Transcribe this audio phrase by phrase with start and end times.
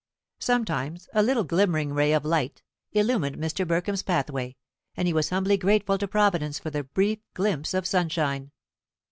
[0.39, 3.67] Sometimes a little glimmering ray of light illumined Mr.
[3.67, 4.55] Burkham's pathway,
[4.97, 8.49] and he was humbly grateful to Providence for the brief glimpse of sunshine.